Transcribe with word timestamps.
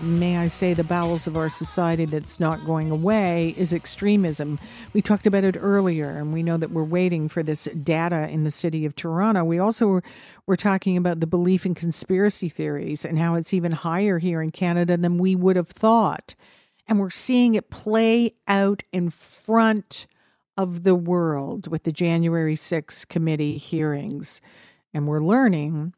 may 0.00 0.36
I 0.36 0.48
say, 0.48 0.74
the 0.74 0.82
bowels 0.82 1.28
of 1.28 1.36
our 1.36 1.48
society 1.48 2.04
that's 2.04 2.40
not 2.40 2.66
going 2.66 2.90
away 2.90 3.54
is 3.56 3.72
extremism. 3.72 4.58
We 4.92 5.00
talked 5.00 5.24
about 5.24 5.44
it 5.44 5.56
earlier, 5.56 6.10
and 6.10 6.32
we 6.32 6.42
know 6.42 6.56
that 6.56 6.72
we're 6.72 6.82
waiting 6.82 7.28
for 7.28 7.44
this 7.44 7.68
data 7.84 8.28
in 8.28 8.42
the 8.42 8.50
city 8.50 8.84
of 8.84 8.96
Toronto. 8.96 9.44
We 9.44 9.60
also 9.60 10.00
were 10.46 10.56
talking 10.56 10.96
about 10.96 11.20
the 11.20 11.28
belief 11.28 11.64
in 11.64 11.76
conspiracy 11.76 12.48
theories 12.48 13.04
and 13.04 13.20
how 13.20 13.36
it's 13.36 13.54
even 13.54 13.70
higher 13.70 14.18
here 14.18 14.42
in 14.42 14.50
Canada 14.50 14.96
than 14.96 15.16
we 15.16 15.36
would 15.36 15.54
have 15.54 15.68
thought. 15.68 16.34
And 16.88 16.98
we're 16.98 17.10
seeing 17.10 17.54
it 17.54 17.70
play 17.70 18.34
out 18.48 18.82
in 18.92 19.10
front 19.10 20.08
of 20.56 20.82
the 20.82 20.96
world 20.96 21.68
with 21.68 21.84
the 21.84 21.92
January 21.92 22.56
6th 22.56 23.06
committee 23.08 23.58
hearings. 23.58 24.40
And 24.92 25.06
we're 25.06 25.22
learning 25.22 25.94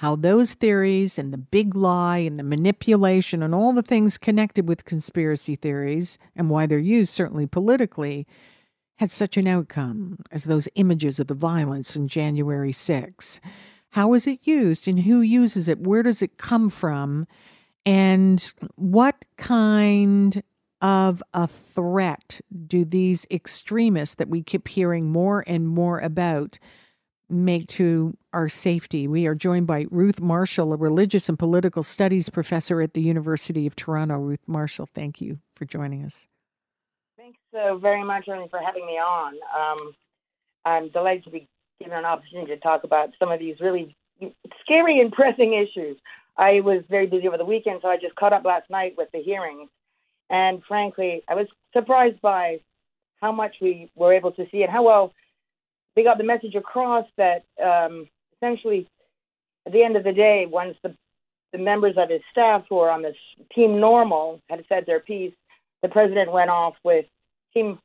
how 0.00 0.16
those 0.16 0.54
theories 0.54 1.18
and 1.18 1.30
the 1.30 1.36
big 1.36 1.76
lie 1.76 2.16
and 2.16 2.38
the 2.38 2.42
manipulation 2.42 3.42
and 3.42 3.54
all 3.54 3.74
the 3.74 3.82
things 3.82 4.16
connected 4.16 4.66
with 4.66 4.86
conspiracy 4.86 5.54
theories 5.54 6.16
and 6.34 6.48
why 6.48 6.64
they're 6.64 6.78
used, 6.78 7.12
certainly 7.12 7.46
politically, 7.46 8.26
had 8.96 9.10
such 9.10 9.36
an 9.36 9.46
outcome 9.46 10.18
as 10.32 10.44
those 10.44 10.70
images 10.74 11.20
of 11.20 11.26
the 11.26 11.34
violence 11.34 11.98
on 11.98 12.08
January 12.08 12.72
6. 12.72 13.42
How 13.90 14.14
is 14.14 14.26
it 14.26 14.40
used 14.44 14.88
and 14.88 15.00
who 15.00 15.20
uses 15.20 15.68
it? 15.68 15.80
Where 15.80 16.02
does 16.02 16.22
it 16.22 16.38
come 16.38 16.70
from? 16.70 17.26
And 17.84 18.54
what 18.76 19.26
kind 19.36 20.42
of 20.80 21.22
a 21.34 21.46
threat 21.46 22.40
do 22.66 22.86
these 22.86 23.26
extremists 23.30 24.14
that 24.14 24.30
we 24.30 24.42
keep 24.42 24.66
hearing 24.66 25.10
more 25.12 25.44
and 25.46 25.68
more 25.68 25.98
about 25.98 26.58
make 27.30 27.66
to 27.68 28.16
our 28.32 28.48
safety. 28.48 29.06
We 29.08 29.26
are 29.26 29.34
joined 29.34 29.66
by 29.66 29.86
Ruth 29.90 30.20
Marshall, 30.20 30.72
a 30.72 30.76
religious 30.76 31.28
and 31.28 31.38
political 31.38 31.82
studies 31.82 32.28
professor 32.28 32.80
at 32.80 32.94
the 32.94 33.00
University 33.00 33.66
of 33.66 33.76
Toronto. 33.76 34.16
Ruth 34.18 34.46
Marshall, 34.46 34.88
thank 34.94 35.20
you 35.20 35.38
for 35.54 35.64
joining 35.64 36.04
us. 36.04 36.26
Thanks 37.16 37.38
so 37.52 37.78
very 37.78 38.02
much, 38.02 38.28
Ernie, 38.28 38.48
for 38.48 38.60
having 38.60 38.86
me 38.86 38.94
on. 38.94 39.34
Um, 39.56 39.92
I'm 40.64 40.88
delighted 40.90 41.24
to 41.24 41.30
be 41.30 41.48
given 41.80 41.96
an 41.96 42.04
opportunity 42.04 42.54
to 42.54 42.60
talk 42.60 42.84
about 42.84 43.10
some 43.18 43.30
of 43.30 43.38
these 43.38 43.56
really 43.60 43.96
scary 44.60 45.00
and 45.00 45.12
pressing 45.12 45.54
issues. 45.54 45.96
I 46.36 46.60
was 46.60 46.82
very 46.88 47.06
busy 47.06 47.28
over 47.28 47.38
the 47.38 47.44
weekend, 47.44 47.80
so 47.82 47.88
I 47.88 47.96
just 47.96 48.14
caught 48.16 48.32
up 48.32 48.44
last 48.44 48.70
night 48.70 48.94
with 48.96 49.10
the 49.12 49.22
hearings. 49.22 49.68
And 50.28 50.62
frankly, 50.66 51.22
I 51.28 51.34
was 51.34 51.46
surprised 51.72 52.20
by 52.20 52.60
how 53.20 53.32
much 53.32 53.56
we 53.60 53.90
were 53.94 54.14
able 54.14 54.32
to 54.32 54.46
see 54.50 54.62
and 54.62 54.70
how 54.70 54.84
well 54.84 55.12
they 55.96 56.02
got 56.02 56.18
the 56.18 56.24
message 56.24 56.54
across 56.54 57.06
that 57.16 57.44
um, 57.62 58.08
essentially, 58.36 58.88
at 59.66 59.72
the 59.72 59.82
end 59.82 59.96
of 59.96 60.04
the 60.04 60.12
day, 60.12 60.46
once 60.46 60.76
the 60.82 60.94
the 61.52 61.58
members 61.58 61.96
of 61.96 62.10
his 62.10 62.20
staff 62.30 62.64
who 62.68 62.78
are 62.78 62.90
on 62.90 63.02
this 63.02 63.16
team 63.52 63.80
normal 63.80 64.40
had 64.48 64.64
said 64.68 64.86
their 64.86 65.00
piece, 65.00 65.34
the 65.82 65.88
president 65.88 66.30
went 66.32 66.50
off 66.50 66.74
with 66.84 67.06
team. 67.52 67.78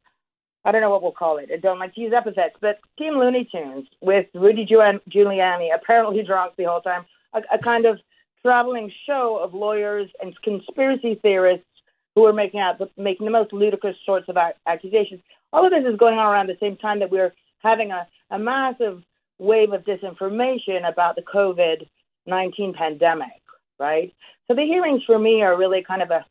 I 0.63 0.71
don't 0.71 0.81
know 0.81 0.89
what 0.89 1.03
we'll 1.03 1.11
call 1.11 1.37
it. 1.37 1.49
I 1.51 1.57
don't 1.57 1.79
like 1.79 1.93
to 1.95 2.01
use 2.01 2.13
epithets, 2.13 2.55
but 2.59 2.79
Team 2.97 3.19
Looney 3.19 3.45
Tunes 3.45 3.87
with 4.01 4.25
Rudy 4.33 4.65
Giuliani, 4.65 5.69
apparently 5.75 6.17
he 6.17 6.23
drunk 6.23 6.53
the 6.57 6.63
whole 6.63 6.81
time, 6.81 7.05
a, 7.33 7.41
a 7.53 7.59
kind 7.59 7.85
of 7.85 7.99
traveling 8.41 8.91
show 9.05 9.37
of 9.37 9.53
lawyers 9.53 10.09
and 10.21 10.39
conspiracy 10.41 11.15
theorists 11.21 11.65
who 12.15 12.25
are 12.25 12.33
making 12.33 12.59
out 12.59 12.81
making 12.97 13.25
the 13.25 13.31
most 13.31 13.53
ludicrous 13.53 13.97
sorts 14.05 14.27
of 14.29 14.37
accusations. 14.65 15.21
All 15.53 15.65
of 15.65 15.71
this 15.71 15.85
is 15.85 15.97
going 15.97 16.17
on 16.17 16.25
around 16.25 16.47
the 16.47 16.57
same 16.59 16.77
time 16.77 16.99
that 16.99 17.11
we're 17.11 17.33
having 17.65 17.91
a, 17.91 18.07
a 18.29 18.39
massive 18.39 19.01
wave 19.39 19.73
of 19.73 19.83
disinformation 19.83 20.87
about 20.87 21.15
the 21.15 21.21
COVID 21.21 21.87
19 22.27 22.73
pandemic, 22.73 23.41
right? 23.79 24.13
So 24.47 24.55
the 24.55 24.63
hearings 24.63 25.03
for 25.05 25.19
me 25.19 25.41
are 25.41 25.57
really 25.57 25.83
kind 25.83 26.01
of 26.01 26.09
a, 26.11 26.25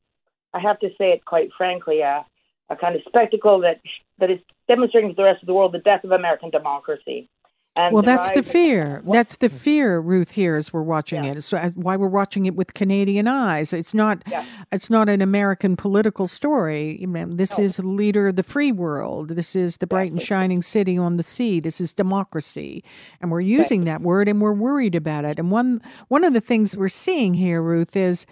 I 0.53 0.61
have 0.61 0.79
to 0.81 0.89
say 0.99 1.13
it 1.13 1.25
quite 1.25 1.51
frankly, 1.57 2.01
a, 2.01 2.25
a 2.71 2.77
kind 2.77 2.97
of 2.97 3.03
spectacle 3.07 3.61
that 3.61 3.81
that 4.19 4.31
is 4.31 4.41
demonstrating 4.69 5.11
to 5.11 5.17
the 5.17 5.25
rest 5.25 5.43
of 5.43 5.47
the 5.47 5.55
world 5.55 5.73
the 5.73 5.79
death 5.79 6.05
of 6.05 6.13
American 6.13 6.51
democracy. 6.51 7.29
And 7.77 7.93
well, 7.93 8.05
that's 8.05 8.31
the 8.31 8.45
fear. 8.45 9.03
That's 9.05 9.37
the 9.37 9.49
fear, 9.49 9.99
Ruth. 9.99 10.33
Here, 10.33 10.55
as 10.55 10.73
we're 10.73 10.83
watching 10.83 11.25
yeah. 11.25 11.33
it, 11.33 11.43
so 11.43 11.59
why 11.75 11.97
we're 11.97 12.07
watching 12.07 12.47
it 12.47 12.55
with 12.55 12.73
Canadian 12.73 13.27
eyes. 13.27 13.73
It's 13.73 13.93
not. 13.93 14.23
Yeah. 14.29 14.45
It's 14.71 14.91
not 14.91 15.09
an 15.09 15.21
American 15.21 15.75
political 15.75 16.29
story. 16.29 17.05
This 17.31 17.59
no. 17.59 17.65
is 17.65 17.81
leader 17.81 18.29
of 18.29 18.37
the 18.37 18.45
free 18.45 18.71
world. 18.71 19.31
This 19.31 19.57
is 19.57 19.79
the 19.79 19.89
bright 19.89 20.13
and 20.13 20.23
shining 20.23 20.63
city 20.63 20.97
on 20.97 21.17
the 21.17 21.25
sea. 21.25 21.59
This 21.59 21.81
is 21.81 21.93
democracy, 21.93 22.85
and 23.21 23.33
we're 23.33 23.41
using 23.41 23.81
right. 23.81 23.87
that 23.87 24.03
word, 24.03 24.29
and 24.29 24.41
we're 24.41 24.53
worried 24.53 24.95
about 24.95 25.25
it. 25.25 25.41
And 25.41 25.51
one 25.51 25.83
one 26.07 26.23
of 26.23 26.33
the 26.33 26.41
things 26.41 26.77
we're 26.77 26.87
seeing 26.87 27.35
here, 27.35 27.61
Ruth, 27.61 27.97
is 27.97 28.25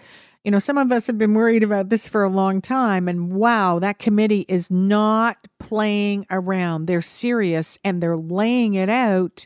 you 0.43 0.51
know, 0.51 0.59
some 0.59 0.77
of 0.77 0.91
us 0.91 1.07
have 1.07 1.17
been 1.17 1.33
worried 1.33 1.63
about 1.63 1.89
this 1.89 2.07
for 2.07 2.23
a 2.23 2.29
long 2.29 2.61
time. 2.61 3.07
And 3.07 3.31
wow, 3.31 3.79
that 3.79 3.97
committee 3.97 4.45
is 4.49 4.69
not 4.69 5.37
playing 5.59 6.25
around. 6.29 6.85
They're 6.85 7.01
serious 7.01 7.77
and 7.83 8.01
they're 8.01 8.17
laying 8.17 8.73
it 8.73 8.89
out 8.89 9.45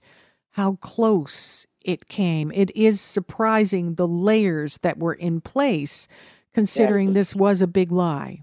how 0.51 0.77
close 0.81 1.67
it 1.81 2.07
came. 2.07 2.51
It 2.51 2.75
is 2.75 2.99
surprising 2.99 3.95
the 3.95 4.07
layers 4.07 4.79
that 4.79 4.97
were 4.97 5.13
in 5.13 5.39
place, 5.39 6.07
considering 6.53 7.13
this 7.13 7.35
was 7.35 7.61
a 7.61 7.67
big 7.67 7.91
lie. 7.91 8.41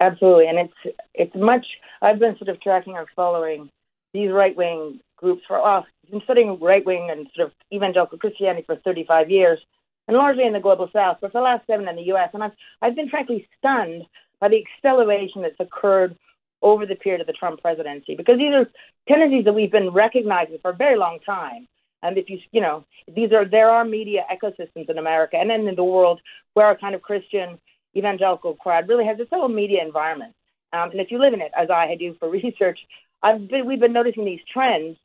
Absolutely. 0.00 0.48
And 0.48 0.58
it's 0.58 0.96
it's 1.14 1.36
much 1.36 1.66
I've 2.00 2.18
been 2.18 2.36
sort 2.38 2.48
of 2.48 2.60
tracking 2.60 2.96
and 2.96 3.06
following 3.14 3.70
these 4.14 4.32
right 4.32 4.56
wing 4.56 4.98
groups 5.16 5.42
for 5.46 5.62
well, 5.62 5.84
I've 6.04 6.10
been 6.10 6.22
studying 6.24 6.58
right 6.58 6.84
wing 6.84 7.08
and 7.10 7.28
sort 7.36 7.48
of 7.48 7.54
evangelical 7.72 8.18
Christianity 8.18 8.64
for 8.66 8.76
thirty 8.76 9.04
five 9.04 9.30
years 9.30 9.60
and 10.08 10.16
largely 10.16 10.44
in 10.44 10.52
the 10.52 10.60
global 10.60 10.88
south, 10.92 11.18
but 11.20 11.32
for 11.32 11.38
the 11.38 11.44
last 11.44 11.66
seven 11.66 11.88
in 11.88 11.96
the 11.96 12.02
U.S. 12.02 12.30
And 12.34 12.42
I've, 12.42 12.52
I've 12.80 12.96
been 12.96 13.08
frankly 13.08 13.48
stunned 13.58 14.04
by 14.40 14.48
the 14.48 14.62
acceleration 14.62 15.42
that's 15.42 15.60
occurred 15.60 16.16
over 16.60 16.86
the 16.86 16.94
period 16.94 17.20
of 17.20 17.26
the 17.26 17.32
Trump 17.32 17.60
presidency, 17.60 18.14
because 18.14 18.38
these 18.38 18.52
are 18.52 18.68
tendencies 19.08 19.44
that 19.44 19.52
we've 19.52 19.72
been 19.72 19.90
recognizing 19.90 20.58
for 20.60 20.70
a 20.70 20.76
very 20.76 20.96
long 20.96 21.18
time. 21.24 21.66
And 22.02 22.18
if 22.18 22.28
you, 22.28 22.38
you 22.50 22.60
know, 22.60 22.84
these 23.12 23.32
are 23.32 23.44
there 23.44 23.70
are 23.70 23.84
media 23.84 24.24
ecosystems 24.30 24.90
in 24.90 24.98
America 24.98 25.36
and 25.36 25.48
then 25.48 25.68
in 25.68 25.76
the 25.76 25.84
world 25.84 26.20
where 26.54 26.70
a 26.70 26.76
kind 26.76 26.94
of 26.94 27.02
Christian 27.02 27.58
evangelical 27.96 28.54
crowd 28.54 28.88
really 28.88 29.04
has 29.04 29.20
its 29.20 29.30
own 29.32 29.54
media 29.54 29.84
environment. 29.84 30.34
Um, 30.72 30.90
and 30.90 31.00
if 31.00 31.10
you 31.10 31.20
live 31.20 31.34
in 31.34 31.40
it, 31.40 31.52
as 31.56 31.70
I 31.70 31.94
do 31.98 32.14
for 32.18 32.28
research, 32.42 32.80
I've 33.22 33.48
been, 33.48 33.66
we've 33.66 33.80
been 33.80 33.92
noticing 33.92 34.24
these 34.24 34.40
trends, 34.52 34.96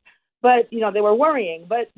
but 0.42 0.72
you 0.72 0.80
know 0.80 0.92
they 0.92 1.00
were 1.00 1.14
worrying. 1.14 1.66
But 1.68 1.90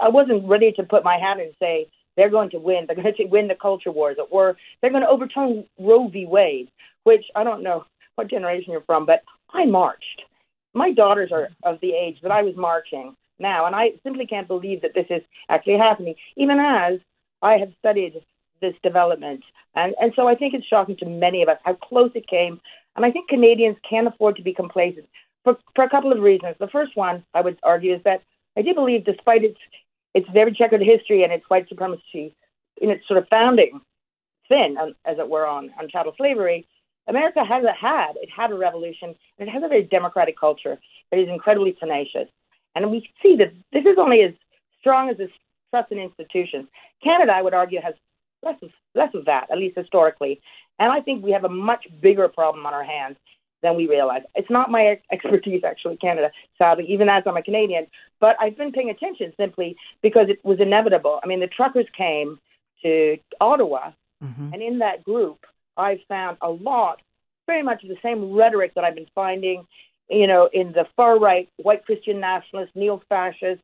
I 0.00 0.08
wasn't 0.08 0.48
ready 0.48 0.72
to 0.72 0.82
put 0.82 1.04
my 1.04 1.18
hat 1.18 1.40
and 1.40 1.52
say 1.58 1.88
they're 2.18 2.28
going 2.28 2.50
to 2.50 2.58
win. 2.58 2.84
They're 2.86 2.96
going 2.96 3.14
to 3.16 3.24
win 3.24 3.48
the 3.48 3.54
culture 3.54 3.92
wars, 3.92 4.16
or 4.30 4.56
they're 4.80 4.90
going 4.90 5.04
to 5.04 5.08
overturn 5.08 5.64
Roe 5.78 6.08
v. 6.08 6.26
Wade, 6.26 6.68
which 7.04 7.24
I 7.34 7.44
don't 7.44 7.62
know 7.62 7.84
what 8.16 8.28
generation 8.28 8.72
you're 8.72 8.82
from, 8.82 9.06
but 9.06 9.22
I 9.50 9.64
marched. 9.64 10.22
My 10.74 10.92
daughters 10.92 11.30
are 11.32 11.48
of 11.62 11.80
the 11.80 11.92
age 11.92 12.18
that 12.22 12.32
I 12.32 12.42
was 12.42 12.56
marching 12.56 13.16
now, 13.38 13.66
and 13.66 13.74
I 13.74 13.92
simply 14.02 14.26
can't 14.26 14.48
believe 14.48 14.82
that 14.82 14.94
this 14.94 15.06
is 15.08 15.22
actually 15.48 15.78
happening, 15.78 16.16
even 16.36 16.58
as 16.58 16.98
I 17.40 17.58
have 17.58 17.72
studied 17.78 18.20
this 18.60 18.74
development. 18.82 19.44
And, 19.76 19.94
and 20.00 20.12
so 20.16 20.26
I 20.26 20.34
think 20.34 20.54
it's 20.54 20.66
shocking 20.66 20.96
to 20.96 21.06
many 21.06 21.42
of 21.42 21.48
us 21.48 21.58
how 21.64 21.74
close 21.74 22.10
it 22.16 22.26
came. 22.26 22.60
And 22.96 23.06
I 23.06 23.12
think 23.12 23.28
Canadians 23.28 23.76
can't 23.88 24.08
afford 24.08 24.34
to 24.36 24.42
be 24.42 24.52
complacent 24.52 25.06
for, 25.44 25.56
for 25.76 25.84
a 25.84 25.90
couple 25.90 26.12
of 26.12 26.18
reasons. 26.18 26.56
The 26.58 26.66
first 26.66 26.96
one, 26.96 27.24
I 27.32 27.40
would 27.40 27.58
argue, 27.62 27.94
is 27.94 28.02
that 28.04 28.22
I 28.56 28.62
do 28.62 28.74
believe, 28.74 29.04
despite 29.04 29.44
its 29.44 29.58
its 30.14 30.28
very 30.30 30.52
checkered 30.52 30.82
history 30.82 31.22
and 31.22 31.32
its 31.32 31.44
white 31.48 31.68
supremacy 31.68 32.34
in 32.80 32.90
its 32.90 33.06
sort 33.06 33.18
of 33.18 33.28
founding 33.28 33.80
sin, 34.48 34.76
um, 34.80 34.94
as 35.04 35.18
it 35.18 35.28
were, 35.28 35.46
on, 35.46 35.70
on 35.78 35.88
chattel 35.88 36.14
slavery, 36.16 36.66
America 37.06 37.44
has 37.44 37.64
a, 37.64 37.72
had, 37.72 38.12
it 38.16 38.30
had 38.30 38.50
a 38.50 38.54
revolution, 38.54 39.14
and 39.38 39.48
it 39.48 39.52
has 39.52 39.62
a 39.62 39.68
very 39.68 39.82
democratic 39.82 40.38
culture 40.38 40.78
that 41.10 41.18
is 41.18 41.28
incredibly 41.28 41.72
tenacious. 41.72 42.28
And 42.74 42.90
we 42.90 43.08
see 43.22 43.36
that 43.36 43.52
this 43.72 43.84
is 43.84 43.96
only 43.98 44.22
as 44.22 44.32
strong 44.80 45.08
as 45.08 45.18
its 45.18 45.32
trust 45.70 45.90
in 45.90 45.98
institutions. 45.98 46.66
Canada, 47.02 47.32
I 47.32 47.42
would 47.42 47.54
argue, 47.54 47.80
has 47.80 47.94
less 48.42 48.56
of, 48.62 48.70
less 48.94 49.14
of 49.14 49.24
that, 49.24 49.50
at 49.50 49.58
least 49.58 49.76
historically. 49.76 50.40
And 50.78 50.92
I 50.92 51.00
think 51.00 51.24
we 51.24 51.32
have 51.32 51.44
a 51.44 51.48
much 51.48 51.86
bigger 52.00 52.28
problem 52.28 52.66
on 52.66 52.74
our 52.74 52.84
hands 52.84 53.16
than 53.62 53.76
we 53.76 53.88
realize. 53.88 54.22
It's 54.34 54.50
not 54.50 54.70
my 54.70 55.00
expertise, 55.10 55.62
actually, 55.64 55.96
Canada, 55.96 56.30
sadly, 56.56 56.86
even 56.88 57.08
as 57.08 57.24
I'm 57.26 57.36
a 57.36 57.42
Canadian. 57.42 57.86
But 58.20 58.36
I've 58.40 58.56
been 58.56 58.72
paying 58.72 58.90
attention 58.90 59.32
simply 59.36 59.76
because 60.02 60.28
it 60.28 60.44
was 60.44 60.60
inevitable. 60.60 61.20
I 61.22 61.26
mean, 61.26 61.40
the 61.40 61.48
truckers 61.48 61.86
came 61.96 62.38
to 62.82 63.18
Ottawa, 63.40 63.92
mm-hmm. 64.22 64.52
and 64.52 64.62
in 64.62 64.78
that 64.78 65.04
group, 65.04 65.44
I've 65.76 66.00
found 66.08 66.36
a 66.40 66.50
lot, 66.50 67.00
very 67.46 67.62
much 67.62 67.82
the 67.82 67.96
same 68.02 68.32
rhetoric 68.32 68.74
that 68.74 68.84
I've 68.84 68.94
been 68.94 69.10
finding, 69.14 69.66
you 70.08 70.26
know, 70.26 70.48
in 70.52 70.72
the 70.72 70.86
far 70.96 71.18
right, 71.18 71.48
white 71.56 71.84
Christian 71.84 72.20
nationalist, 72.20 72.74
neo 72.74 73.02
fascist, 73.08 73.62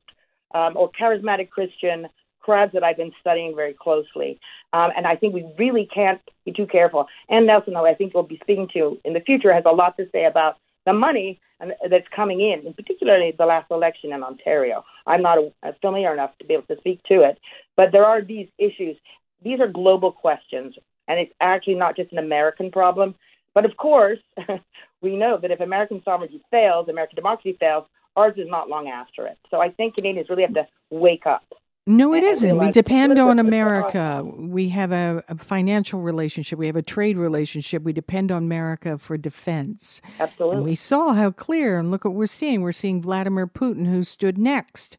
um, 0.55 0.76
or 0.76 0.91
charismatic 0.91 1.50
Christian 1.50 2.08
crowds 2.44 2.73
that 2.75 2.85
I've 2.85 2.96
been 2.96 3.12
studying 3.20 3.56
very 3.56 3.75
closely. 3.75 4.38
Um, 4.73 4.91
and 4.96 5.06
I 5.06 5.17
think 5.17 5.35
we 5.35 5.46
really 5.58 5.88
can't 5.93 6.20
be 6.44 6.52
too 6.52 6.67
careful. 6.67 7.06
Anne 7.29 7.46
Nelson, 7.46 7.75
who 7.75 7.87
I 7.87 7.94
think 7.94 8.12
we'll 8.12 8.23
be 8.23 8.38
speaking 8.43 8.69
to 8.75 8.99
in 9.05 9.14
the 9.14 9.20
future, 9.20 9.52
has 9.52 9.64
a 9.67 9.73
lot 9.73 9.96
to 9.96 10.08
say 10.12 10.25
about 10.26 10.58
the 10.85 10.93
money 10.93 11.41
that's 11.88 12.06
coming 12.14 12.41
in, 12.41 12.67
in 12.67 12.75
particularly 12.75 13.32
the 13.37 13.46
last 13.46 13.70
election 13.70 14.12
in 14.12 14.23
Ontario. 14.23 14.85
I'm 15.06 15.23
not 15.23 15.38
familiar 15.81 16.12
enough 16.12 16.37
to 16.38 16.44
be 16.44 16.55
able 16.55 16.67
to 16.67 16.76
speak 16.76 17.02
to 17.05 17.23
it, 17.23 17.38
but 17.76 17.93
there 17.93 18.05
are 18.05 18.20
these 18.20 18.49
issues. 18.58 18.96
these 19.43 19.61
are 19.61 19.69
global 19.69 20.12
questions, 20.12 20.75
and 21.08 21.19
it's 21.19 21.32
actually 21.41 21.76
not 21.76 21.96
just 21.96 22.12
an 22.12 22.19
American 22.19 22.70
problem. 22.70 23.14
But 23.55 23.64
of 23.64 23.76
course, 23.76 24.19
we 25.00 25.17
know 25.17 25.38
that 25.41 25.50
if 25.50 25.61
American 25.61 26.02
sovereignty 26.05 26.43
fails, 26.50 26.88
American 26.88 27.17
democracy 27.17 27.56
fails, 27.58 27.87
ours 28.17 28.35
is 28.37 28.49
not 28.49 28.69
long 28.69 28.88
after 28.88 29.26
it. 29.26 29.38
So 29.50 29.61
I 29.61 29.70
think 29.70 29.96
Canadians 29.96 30.29
really 30.29 30.43
have 30.43 30.55
to 30.55 30.67
wake 30.91 31.26
up. 31.26 31.44
No, 31.87 32.15
it 32.15 32.23
isn't. 32.23 32.57
We 32.57 32.71
depend 32.71 33.19
on 33.19 33.39
America. 33.39 34.23
We 34.25 34.71
have 34.71 34.91
a, 34.91 35.23
a, 35.29 35.37
financial 35.37 36.01
relationship. 36.01 36.59
We 36.59 36.67
have 36.67 36.77
a 36.77 36.83
trade 36.83 37.19
relationship. 37.19 37.83
We 37.83 37.93
depend 37.93 38.33
on 38.33 38.45
America 38.45 38.97
for 38.97 39.19
defense. 39.19 40.01
Absolutely. 40.19 40.57
And 40.57 40.65
we 40.65 40.77
saw 40.77 41.13
how 41.13 41.31
clear, 41.31 41.79
and 41.79 41.91
look 41.91 42.07
what 42.07 42.15
we're 42.15 42.27
seeing. 42.27 42.63
We're 42.63 42.73
seeing 42.73 43.03
Vladimir 43.03 43.47
Putin, 43.47 43.87
who 43.87 44.03
stood 44.03 44.39
next 44.39 44.97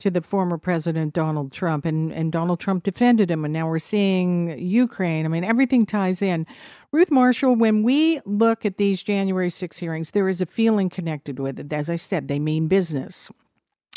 to 0.00 0.10
the 0.10 0.20
former 0.20 0.58
president 0.58 1.14
Donald 1.14 1.52
Trump, 1.52 1.86
and, 1.86 2.12
and 2.12 2.32
Donald 2.32 2.60
Trump 2.60 2.82
defended 2.82 3.30
him. 3.30 3.44
And 3.44 3.52
now 3.52 3.68
we're 3.68 3.78
seeing 3.78 4.58
Ukraine. 4.58 5.24
I 5.24 5.28
mean, 5.28 5.44
everything 5.44 5.86
ties 5.86 6.20
in. 6.20 6.46
Ruth 6.92 7.10
Marshall, 7.10 7.56
when 7.56 7.82
we 7.82 8.20
look 8.26 8.66
at 8.66 8.76
these 8.76 9.02
January 9.02 9.50
6 9.50 9.78
hearings, 9.78 10.10
there 10.10 10.28
is 10.28 10.42
a 10.42 10.46
feeling 10.46 10.90
connected 10.90 11.38
with 11.38 11.58
it. 11.58 11.72
As 11.72 11.88
I 11.88 11.96
said, 11.96 12.28
they 12.28 12.38
mean 12.38 12.68
business. 12.68 13.30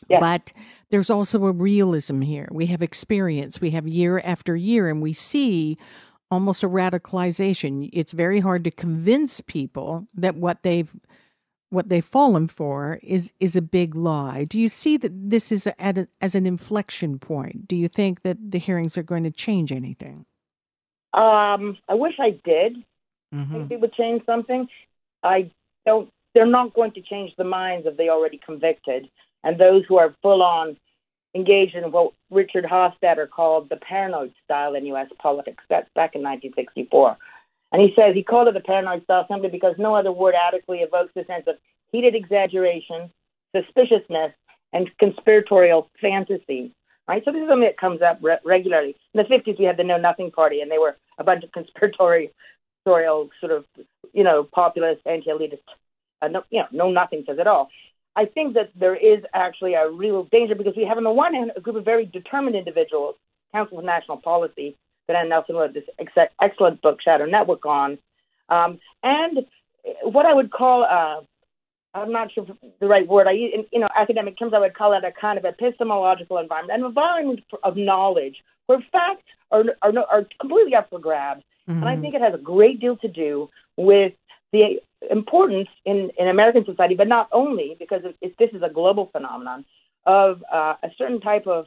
Yes. 0.10 0.20
But 0.20 0.54
there's 0.90 1.10
also 1.10 1.46
a 1.46 1.52
realism 1.52 2.22
here. 2.22 2.48
We 2.52 2.68
have 2.68 2.82
experience, 2.82 3.62
we 3.62 3.72
have 3.72 3.88
year 3.88 4.20
after 4.20 4.56
year, 4.56 4.90
and 4.90 5.02
we 5.02 5.14
see 5.14 5.78
almost 6.30 6.64
a 6.64 6.70
radicalization. 6.70 7.90
It's 7.94 8.12
very 8.12 8.40
hard 8.40 8.64
to 8.64 8.72
convince 8.72 9.42
people 9.42 10.08
that 10.16 10.36
what 10.36 10.64
they've 10.64 10.96
what 11.70 11.90
they've 11.90 12.06
fallen 12.06 12.48
for 12.48 13.00
is 13.02 13.34
is 13.40 13.56
a 13.56 13.62
big 13.62 13.96
lie. 13.96 14.46
Do 14.46 14.60
you 14.60 14.68
see 14.68 14.98
that 14.98 15.12
this 15.14 15.52
is 15.52 15.66
a, 15.66 15.82
at 15.82 15.98
a, 15.98 16.08
as 16.22 16.36
an 16.36 16.46
inflection 16.46 17.18
point? 17.18 17.68
Do 17.68 17.76
you 17.76 17.88
think 17.88 18.22
that 18.22 18.38
the 18.52 18.60
hearings 18.60 18.98
are 18.98 19.04
going 19.04 19.24
to 19.24 19.32
change 19.32 19.72
anything? 19.72 20.26
Um, 21.14 21.78
I 21.90 21.96
wish 21.96 22.14
I 22.20 22.40
did. 22.44 22.78
Mm-hmm. 23.34 23.66
It 23.72 23.82
would 23.82 23.94
change 23.94 24.24
something. 24.26 24.68
I 25.24 25.52
don't. 25.86 26.10
They're 26.34 26.46
not 26.46 26.74
going 26.74 26.92
to 26.94 27.02
change 27.02 27.32
the 27.38 27.44
minds 27.44 27.86
of 27.88 27.98
the 27.98 28.10
already 28.10 28.40
convicted 28.44 29.08
and 29.44 29.58
those 29.58 29.84
who 29.88 29.98
are 29.98 30.16
full 30.22 30.42
on 30.42 30.78
engaged 31.36 31.76
in 31.76 31.92
what 31.92 32.14
Richard 32.30 32.64
Hofstadter 32.64 33.30
called 33.30 33.70
the 33.70 33.78
paranoid 33.78 34.34
style 34.44 34.76
in 34.76 34.86
U.S. 34.88 35.08
politics. 35.20 35.64
That's 35.70 35.90
back 35.96 36.16
in 36.16 36.22
1964. 36.22 37.18
And 37.72 37.82
he 37.82 37.94
says 37.96 38.14
he 38.14 38.24
called 38.24 38.48
it 38.48 38.54
the 38.54 38.60
paranoid 38.60 39.04
style 39.04 39.26
simply 39.28 39.50
because 39.50 39.76
no 39.80 39.96
other 39.96 40.12
word 40.12 40.36
adequately 40.36 40.84
evokes 40.84 41.12
the 41.16 41.26
sense 41.26 41.46
of 41.48 41.56
heated 41.92 42.14
exaggeration, 42.14 43.10
suspiciousness, 43.56 44.32
and 44.74 44.90
conspiratorial 45.00 45.90
fantasy. 46.00 46.72
Right? 47.08 47.24
So 47.26 47.32
this 47.32 47.42
is 47.42 47.50
something 47.50 47.68
that 47.68 47.78
comes 47.78 48.02
up 48.02 48.20
re- 48.22 48.38
regularly. 48.46 48.96
In 49.14 49.18
the 49.18 49.24
50s, 49.24 49.60
we 49.60 49.66
had 49.66 49.78
the 49.78 49.84
Know 49.84 49.98
Nothing 49.98 50.32
Party, 50.32 50.62
and 50.62 50.72
they 50.72 50.78
were 50.78 50.96
a 51.18 51.24
bunch 51.24 51.44
of 51.44 51.52
conspiratorial 51.54 52.30
sort 52.86 53.52
of, 53.52 53.66
you 54.14 54.24
know, 54.24 54.44
populist, 54.44 55.02
anti-elitist, 55.06 55.60
uh, 56.22 56.28
no, 56.28 56.44
you 56.50 56.60
know, 56.60 56.68
know 56.72 56.92
nothing 56.92 57.24
says 57.26 57.38
it 57.40 57.48
all. 57.48 57.70
I 58.16 58.26
think 58.26 58.54
that 58.54 58.72
there 58.76 58.96
is 58.96 59.24
actually 59.34 59.74
a 59.74 59.90
real 59.90 60.24
danger 60.26 60.56
because 60.56 60.76
we 60.76 60.86
have, 60.86 60.98
on 60.98 61.04
the 61.04 61.12
one 61.12 61.34
hand, 61.34 61.52
a 61.56 61.62
group 61.62 61.76
of 61.76 61.86
very 61.86 62.06
determined 62.06 62.56
individuals, 62.56 63.16
Council 63.54 63.80
of 63.80 63.86
National 63.86 64.18
Policy, 64.18 64.76
that 65.08 65.16
Anne 65.16 65.30
Nelson 65.30 65.56
wrote 65.56 65.74
this 65.74 65.84
ex- 66.00 66.32
excellent 66.42 66.82
book, 66.82 67.02
Shadow 67.02 67.26
Network, 67.26 67.66
on, 67.66 67.98
um, 68.50 68.80
and 69.02 69.46
what 70.04 70.26
I 70.26 70.34
would 70.34 70.52
call, 70.52 70.84
uh, 70.84 71.22
I'm 71.98 72.12
not 72.12 72.32
sure 72.32 72.46
the 72.80 72.88
right 72.88 73.08
word, 73.08 73.28
I 73.28 73.34
in 73.34 73.66
you 73.72 73.80
know 73.80 73.90
academic 73.96 74.38
terms, 74.38 74.54
I 74.54 74.60
would 74.60 74.74
call 74.74 74.94
it 74.94 75.04
a 75.04 75.12
kind 75.12 75.38
of 75.38 75.46
epistemological 75.46 76.38
environment, 76.38 76.80
an 76.80 76.86
environment 76.86 77.42
of 77.64 77.78
knowledge 77.78 78.38
where 78.68 78.84
facts 78.92 79.24
are 79.52 79.66
are, 79.82 79.94
are 80.10 80.28
completely 80.40 80.76
up 80.76 80.90
for 80.90 81.00
grabs, 81.00 81.44
mm-hmm. 81.68 81.82
and 81.82 81.90
I 81.90 81.98
think 81.98 82.16
it 82.16 82.22
has 82.22 82.34
a 82.34 82.40
great 82.40 82.80
deal 82.80 82.98
to 82.98 83.08
do 83.08 83.50
with 83.78 84.14
the 84.54 84.80
importance 85.10 85.68
in, 85.84 86.12
in 86.18 86.28
American 86.30 86.64
society, 86.64 86.96
but 86.96 87.10
not 87.10 87.28
only 87.34 87.76
because 87.78 88.02
it, 88.22 88.36
this 88.40 88.52
is 88.54 88.62
a 88.62 88.70
global 88.70 89.10
phenomenon 89.12 89.66
of 90.06 90.42
uh, 90.52 90.76
a 90.82 90.90
certain 90.98 91.20
type 91.20 91.48
of 91.48 91.66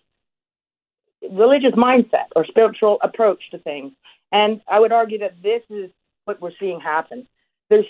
religious 1.31 1.73
mindset 1.73 2.29
or 2.35 2.47
spiritual 2.47 2.99
approach 3.03 3.43
to 3.51 3.59
things. 3.59 3.93
And 4.33 4.63
I 4.69 4.81
would 4.81 4.93
argue 4.93 5.19
that 5.19 5.35
this 5.43 5.63
is 5.69 5.91
what 6.25 6.41
we're 6.41 6.53
seeing 6.59 6.81
happen. 6.81 7.27
There's 7.69 7.87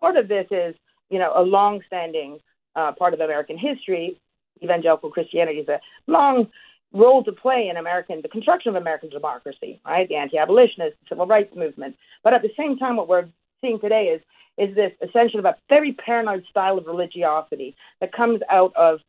part 0.00 0.16
of 0.16 0.26
this 0.28 0.46
is, 0.50 0.74
you 1.10 1.18
know, 1.18 1.32
a 1.36 1.42
long-standing 1.42 2.40
uh, 2.74 2.92
part 2.92 3.14
of 3.14 3.20
American 3.20 3.58
history. 3.58 4.20
Evangelical 4.62 5.10
Christianity 5.10 5.60
is 5.60 5.68
a 5.68 5.80
long 6.06 6.48
role 6.92 7.22
to 7.24 7.32
play 7.32 7.68
in 7.68 7.76
American, 7.76 8.20
the 8.22 8.28
construction 8.28 8.70
of 8.70 8.76
American 8.76 9.10
democracy, 9.10 9.80
right? 9.86 10.08
The 10.08 10.16
anti-abolitionist, 10.16 10.96
civil 11.08 11.26
rights 11.26 11.54
movement. 11.54 11.96
But 12.24 12.34
at 12.34 12.42
the 12.42 12.50
same 12.56 12.76
time, 12.78 12.96
what 12.96 13.08
we're 13.08 13.28
seeing 13.60 13.80
today 13.80 14.08
is 14.08 14.20
is 14.58 14.74
this 14.74 14.92
essentially 15.00 15.42
a 15.42 15.56
very 15.68 15.92
paranoid 15.92 16.44
style 16.50 16.76
of 16.76 16.86
religiosity 16.86 17.74
that 18.00 18.12
comes 18.12 18.40
out 18.50 18.74
of, 18.76 19.00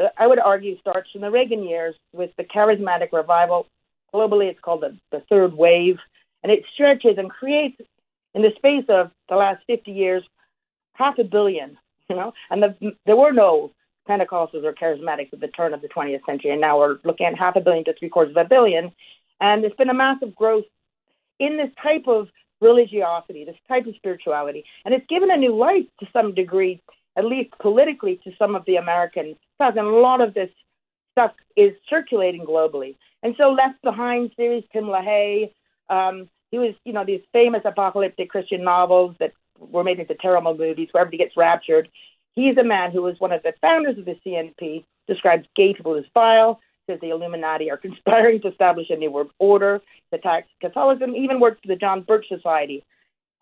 uh, 0.00 0.08
I 0.16 0.26
would 0.26 0.38
argue, 0.38 0.78
starts 0.78 1.10
in 1.14 1.20
the 1.20 1.30
Reagan 1.30 1.62
years 1.62 1.94
with 2.12 2.30
the 2.38 2.44
charismatic 2.44 3.12
revival. 3.12 3.66
Globally, 4.14 4.46
it's 4.46 4.60
called 4.60 4.80
the, 4.80 4.96
the 5.10 5.22
third 5.28 5.52
wave, 5.52 5.98
and 6.42 6.50
it 6.50 6.64
stretches 6.72 7.18
and 7.18 7.28
creates, 7.28 7.80
in 8.34 8.42
the 8.42 8.52
space 8.56 8.84
of 8.88 9.10
the 9.28 9.36
last 9.36 9.62
50 9.66 9.90
years, 9.90 10.22
half 10.94 11.18
a 11.18 11.24
billion. 11.24 11.76
You 12.08 12.16
know, 12.16 12.32
and 12.50 12.62
the, 12.62 12.96
there 13.04 13.16
were 13.16 13.32
no 13.32 13.72
Pentecostals 14.08 14.64
or 14.64 14.72
charismatics 14.72 15.32
at 15.32 15.40
the 15.40 15.48
turn 15.48 15.74
of 15.74 15.82
the 15.82 15.88
20th 15.88 16.24
century, 16.24 16.50
and 16.50 16.60
now 16.60 16.78
we're 16.78 16.98
looking 17.04 17.26
at 17.26 17.38
half 17.38 17.56
a 17.56 17.60
billion 17.60 17.84
to 17.84 17.94
three 17.94 18.08
quarters 18.08 18.36
of 18.36 18.46
a 18.46 18.48
billion, 18.48 18.92
and 19.40 19.62
there's 19.62 19.74
been 19.74 19.90
a 19.90 19.94
massive 19.94 20.34
growth 20.34 20.64
in 21.38 21.56
this 21.56 21.70
type 21.82 22.06
of 22.06 22.28
religiosity, 22.64 23.44
this 23.44 23.56
type 23.68 23.86
of 23.86 23.94
spirituality. 23.96 24.64
And 24.84 24.94
it's 24.94 25.06
given 25.06 25.30
a 25.30 25.36
new 25.36 25.54
life 25.54 25.86
to 26.00 26.06
some 26.12 26.34
degree, 26.34 26.82
at 27.16 27.24
least 27.24 27.50
politically, 27.60 28.20
to 28.24 28.32
some 28.38 28.56
of 28.56 28.64
the 28.66 28.76
American 28.76 29.36
stuff. 29.54 29.74
And 29.76 29.86
a 29.86 29.90
lot 29.90 30.20
of 30.20 30.34
this 30.34 30.50
stuff 31.12 31.32
is 31.56 31.72
circulating 31.88 32.44
globally. 32.44 32.96
And 33.22 33.34
so 33.38 33.50
Left 33.52 33.80
Behind 33.82 34.30
series, 34.36 34.64
Tim 34.72 34.84
LaHaye, 34.84 35.52
um, 35.88 36.28
he 36.50 36.58
was, 36.58 36.74
you 36.84 36.92
know, 36.92 37.04
these 37.04 37.22
famous 37.32 37.62
apocalyptic 37.64 38.30
Christian 38.30 38.64
novels 38.64 39.14
that 39.20 39.32
were 39.58 39.84
made 39.84 40.00
into 40.00 40.14
terrible 40.14 40.56
movies 40.56 40.88
where 40.92 41.02
everybody 41.02 41.24
gets 41.24 41.36
raptured. 41.36 41.88
He's 42.34 42.56
a 42.56 42.64
man 42.64 42.90
who 42.90 43.02
was 43.02 43.18
one 43.18 43.32
of 43.32 43.42
the 43.42 43.54
founders 43.60 43.98
of 43.98 44.04
the 44.04 44.18
CNP, 44.24 44.84
describes 45.06 45.46
gay 45.54 45.74
people 45.74 45.94
as 45.94 46.04
vile, 46.14 46.60
says 46.86 46.98
the 47.00 47.10
Illuminati 47.10 47.70
are 47.70 47.76
conspiring 47.88 48.40
to 48.42 48.48
establish 48.48 48.90
a 48.90 48.96
new 48.96 49.10
world 49.10 49.30
order, 49.38 49.80
attacks 50.12 50.48
Catholicism, 50.60 51.14
even 51.14 51.40
works 51.40 51.60
for 51.62 51.68
the 51.68 51.76
John 51.76 52.02
Birch 52.02 52.26
Society. 52.28 52.84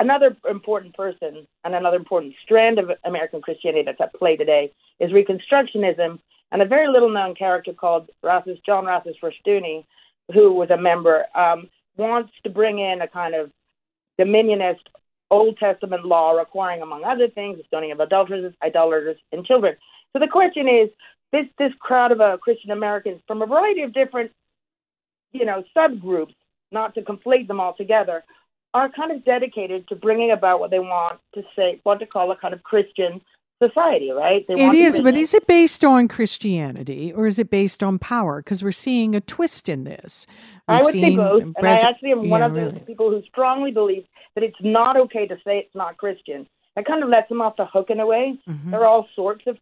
Another 0.00 0.36
important 0.48 0.94
person 0.96 1.46
and 1.64 1.74
another 1.74 1.96
important 1.96 2.34
strand 2.42 2.78
of 2.78 2.90
American 3.04 3.40
Christianity 3.40 3.84
that's 3.84 4.00
at 4.00 4.14
play 4.14 4.36
today 4.36 4.72
is 4.98 5.12
Reconstructionism 5.12 6.18
and 6.50 6.62
a 6.62 6.66
very 6.66 6.88
little 6.88 7.10
known 7.10 7.34
character 7.34 7.72
called 7.72 8.10
Rousas, 8.24 8.60
John 8.64 8.84
Rousas 8.84 9.14
Rushdoony, 9.22 9.84
who 10.32 10.52
was 10.52 10.70
a 10.70 10.76
member, 10.76 11.24
um, 11.34 11.68
wants 11.96 12.32
to 12.44 12.50
bring 12.50 12.78
in 12.78 13.00
a 13.00 13.08
kind 13.08 13.34
of 13.34 13.50
dominionist 14.18 14.80
Old 15.30 15.56
Testament 15.56 16.04
law 16.04 16.32
requiring, 16.32 16.82
among 16.82 17.04
other 17.04 17.28
things, 17.28 17.56
the 17.56 17.64
stoning 17.66 17.90
of 17.90 18.00
adulterers, 18.00 18.52
idolaters, 18.62 19.16
and 19.32 19.46
children. 19.46 19.76
So 20.12 20.18
the 20.18 20.28
question 20.28 20.68
is, 20.68 20.90
this 21.32 21.46
this 21.58 21.72
crowd 21.80 22.12
of 22.12 22.20
uh, 22.20 22.36
Christian 22.38 22.70
Americans 22.70 23.20
from 23.26 23.42
a 23.42 23.46
variety 23.46 23.82
of 23.82 23.92
different, 23.92 24.30
you 25.32 25.44
know, 25.44 25.64
subgroups, 25.76 26.34
not 26.70 26.94
to 26.94 27.02
conflate 27.02 27.48
them 27.48 27.60
all 27.60 27.74
together, 27.74 28.22
are 28.74 28.90
kind 28.90 29.10
of 29.12 29.24
dedicated 29.24 29.88
to 29.88 29.96
bringing 29.96 30.30
about 30.30 30.60
what 30.60 30.70
they 30.70 30.78
want 30.78 31.20
to 31.34 31.42
say, 31.56 31.80
want 31.84 32.00
to 32.00 32.06
call 32.06 32.30
a 32.30 32.36
kind 32.36 32.54
of 32.54 32.62
Christian 32.62 33.20
society, 33.62 34.10
right? 34.10 34.44
They 34.46 34.54
it 34.54 34.74
is, 34.74 35.00
but 35.00 35.14
is 35.16 35.34
it 35.34 35.46
based 35.46 35.84
on 35.84 36.08
Christianity 36.08 37.12
or 37.12 37.26
is 37.26 37.38
it 37.38 37.50
based 37.50 37.82
on 37.82 37.98
power? 37.98 38.42
Because 38.42 38.62
we're 38.62 38.72
seeing 38.72 39.14
a 39.14 39.20
twist 39.20 39.68
in 39.68 39.84
this. 39.84 40.26
We've 40.68 40.78
I 40.78 40.82
would 40.82 40.92
say 40.92 41.16
both, 41.16 41.42
and 41.42 41.66
I 41.66 41.72
actually 41.72 42.12
am 42.12 42.28
one 42.28 42.40
yeah, 42.40 42.46
of 42.46 42.54
the 42.54 42.60
really. 42.60 42.80
people 42.80 43.10
who 43.10 43.22
strongly 43.28 43.70
believe 43.70 44.04
that 44.34 44.44
it's 44.44 44.56
not 44.60 44.96
okay 44.96 45.26
to 45.26 45.36
say 45.44 45.58
it's 45.58 45.74
not 45.74 45.96
Christian. 45.96 46.46
That 46.76 46.86
kind 46.86 47.02
of 47.02 47.10
lets 47.10 47.28
them 47.28 47.42
off 47.42 47.56
the 47.56 47.66
hook 47.66 47.90
in 47.90 48.00
a 48.00 48.06
way. 48.06 48.38
Mm-hmm. 48.48 48.70
There 48.70 48.80
are 48.80 48.86
all 48.86 49.06
sorts 49.14 49.44
of 49.46 49.58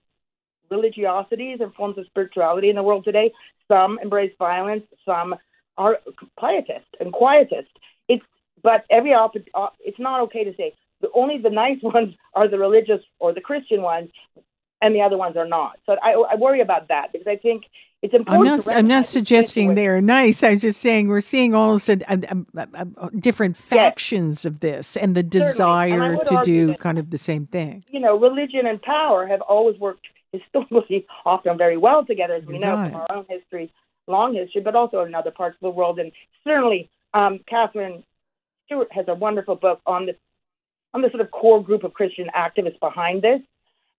religiosities 0.71 1.59
and 1.61 1.75
forms 1.75 1.99
of 1.99 2.07
spirituality 2.07 2.71
in 2.71 2.77
the 2.77 2.83
world 2.83 3.05
today. 3.05 3.33
Some 3.69 3.99
embrace 4.03 4.33
violence, 4.39 4.85
some 5.05 5.35
are 5.77 5.99
pietist 6.39 6.87
and 6.99 7.13
quietist. 7.13 7.71
It's 8.09 8.25
but 8.63 8.85
every 8.91 9.13
op- 9.13 9.37
it's 9.81 9.99
not 9.99 10.21
okay 10.23 10.45
to 10.45 10.55
say 10.57 10.75
the 11.01 11.09
only 11.15 11.39
the 11.39 11.51
nice 11.51 11.79
ones 11.83 12.15
are 12.35 12.49
the 12.49 12.59
religious 12.59 13.01
or 13.19 13.33
the 13.33 13.41
Christian 13.41 13.83
ones, 13.83 14.11
and 14.83 14.95
the 14.95 15.03
other 15.03 15.17
ones 15.17 15.37
are 15.37 15.47
not. 15.47 15.79
So 15.87 15.97
I, 16.03 16.13
I 16.13 16.35
worry 16.37 16.61
about 16.61 16.89
that 16.89 17.13
because 17.13 17.27
I 17.27 17.37
think 17.37 17.65
it's 18.03 18.15
important. 18.15 18.49
I'm 18.49 18.57
not, 18.57 18.75
I'm 18.75 18.87
not 18.87 19.07
suggesting 19.07 19.75
they're 19.75 20.01
nice. 20.01 20.43
I'm 20.43 20.59
just 20.59 20.81
saying 20.81 21.09
we're 21.09 21.21
seeing 21.21 21.55
all 21.55 21.73
of 21.73 21.77
a 21.77 21.81
sudden 21.81 22.05
uh, 22.57 22.65
uh, 22.75 22.85
uh, 22.97 23.09
different 23.19 23.59
factions 23.59 24.41
yes. 24.41 24.45
of 24.47 24.61
this 24.61 24.97
and 24.97 25.15
the 25.15 25.23
desire 25.23 26.15
and 26.15 26.27
to 26.27 26.41
do 26.43 26.75
kind 26.77 26.99
of 26.99 27.11
the 27.11 27.19
same 27.19 27.47
thing. 27.47 27.85
You 27.89 28.01
know, 28.01 28.19
religion 28.19 28.67
and 28.67 28.81
power 28.81 29.27
have 29.27 29.43
always 29.43 29.79
worked 29.79 30.07
historically 30.33 31.07
often 31.25 31.59
very 31.59 31.77
well 31.77 32.05
together, 32.05 32.35
as 32.35 32.45
we 32.45 32.59
know 32.59 32.77
from 32.77 32.95
our 32.95 33.07
own 33.11 33.27
history. 33.29 33.71
long 34.07 34.35
history, 34.35 34.61
but 34.61 34.75
also 34.75 35.01
in 35.01 35.15
other 35.15 35.31
parts 35.31 35.57
of 35.57 35.61
the 35.61 35.71
world. 35.71 35.99
And 35.99 36.13
certainly, 36.45 36.91
um, 37.15 37.41
Katherine 37.49 38.03
Stewart 38.67 38.89
has 38.93 39.07
a 39.09 39.15
wonderful 39.15 39.57
book 39.57 39.81
on 39.87 40.07
the 40.07 40.17
on 40.93 41.03
the 41.03 41.11
sort 41.11 41.21
of 41.21 41.31
core 41.31 41.63
group 41.63 41.85
of 41.85 41.95
Christian 41.95 42.29
activists 42.37 42.81
behind 42.81 43.23
this, 43.23 43.41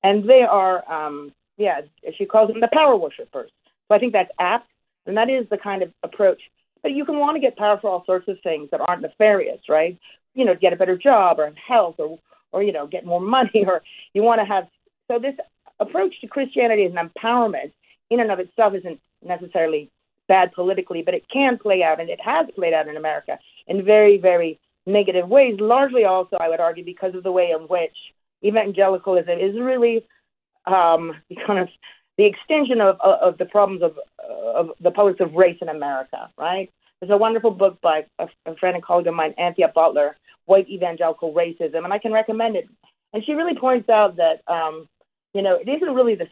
and 0.03 0.29
they 0.29 0.41
are, 0.41 0.83
um, 0.91 1.31
yeah, 1.57 1.81
she 2.17 2.25
calls 2.25 2.49
them 2.49 2.59
the 2.59 2.67
power 2.73 2.97
worshippers. 2.97 3.49
So 3.87 3.95
I 3.95 3.99
think 3.99 4.13
that's 4.13 4.31
apt, 4.39 4.67
and 5.05 5.15
that 5.15 5.29
is 5.29 5.47
the 5.49 5.57
kind 5.57 5.83
of 5.83 5.93
approach. 6.03 6.41
But 6.81 6.91
you 6.91 7.05
can 7.05 7.17
want 7.17 7.35
to 7.35 7.39
get 7.39 7.55
power 7.55 7.77
for 7.79 7.89
all 7.89 8.05
sorts 8.05 8.27
of 8.27 8.37
things 8.41 8.69
that 8.71 8.81
aren't 8.85 9.03
nefarious, 9.03 9.61
right? 9.69 9.97
You 10.33 10.45
know, 10.45 10.55
get 10.55 10.73
a 10.73 10.75
better 10.75 10.97
job 10.97 11.39
or 11.39 11.53
health 11.67 11.95
or 11.99 12.19
or 12.51 12.63
you 12.63 12.71
know 12.71 12.87
get 12.87 13.05
more 13.05 13.21
money 13.37 13.65
or 13.65 13.81
you 14.13 14.23
want 14.23 14.41
to 14.41 14.45
have. 14.45 14.67
So 15.07 15.19
this 15.19 15.35
approach 15.81 16.13
to 16.21 16.27
Christianity 16.27 16.85
as 16.85 16.93
an 16.95 17.09
empowerment 17.09 17.71
in 18.09 18.19
and 18.19 18.31
of 18.31 18.39
itself 18.39 18.73
isn't 18.75 18.99
necessarily 19.25 19.89
bad 20.27 20.53
politically, 20.53 21.01
but 21.01 21.13
it 21.13 21.25
can 21.31 21.57
play 21.57 21.83
out, 21.83 21.99
and 21.99 22.09
it 22.09 22.19
has 22.21 22.47
played 22.55 22.73
out 22.73 22.87
in 22.87 22.95
America 22.95 23.37
in 23.67 23.83
very, 23.83 24.17
very 24.17 24.59
negative 24.85 25.27
ways, 25.27 25.55
largely 25.59 26.05
also, 26.05 26.37
I 26.39 26.49
would 26.49 26.59
argue, 26.59 26.85
because 26.85 27.15
of 27.15 27.23
the 27.23 27.31
way 27.31 27.51
in 27.51 27.67
which 27.67 27.95
evangelicalism 28.43 29.37
is 29.39 29.59
really 29.59 30.05
um, 30.65 31.13
kind 31.47 31.59
of 31.59 31.69
the 32.17 32.25
extension 32.25 32.81
of, 32.81 32.99
of 33.01 33.37
the 33.37 33.45
problems 33.45 33.81
of, 33.81 33.97
of 34.55 34.69
the 34.79 34.91
politics 34.91 35.21
of 35.21 35.33
race 35.33 35.57
in 35.61 35.69
America, 35.69 36.29
right? 36.37 36.69
There's 36.99 37.11
a 37.11 37.17
wonderful 37.17 37.51
book 37.51 37.79
by 37.81 38.05
a, 38.19 38.27
a 38.45 38.55
friend 38.55 38.75
and 38.75 38.83
colleague 38.83 39.07
of 39.07 39.15
mine, 39.15 39.33
Anthea 39.37 39.71
Butler, 39.73 40.17
White 40.45 40.69
Evangelical 40.69 41.33
Racism, 41.33 41.83
and 41.83 41.93
I 41.93 41.97
can 41.97 42.11
recommend 42.11 42.55
it. 42.55 42.69
And 43.13 43.23
she 43.25 43.33
really 43.33 43.55
points 43.55 43.89
out 43.89 44.17
that, 44.17 44.41
um, 44.47 44.87
you 45.33 45.41
know, 45.41 45.55
it 45.55 45.69
isn't 45.69 45.93
really 45.93 46.15
the, 46.15 46.27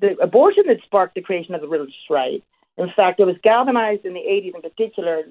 the 0.00 0.16
abortion 0.18 0.64
that 0.68 0.82
sparked 0.84 1.14
the 1.14 1.20
creation 1.20 1.54
of 1.54 1.60
the 1.60 1.68
religious 1.68 1.94
right. 2.08 2.42
In 2.76 2.90
fact, 2.94 3.20
it 3.20 3.24
was 3.24 3.36
galvanized 3.42 4.04
in 4.04 4.14
the 4.14 4.20
80s 4.20 4.54
in 4.54 4.62
particular 4.62 5.22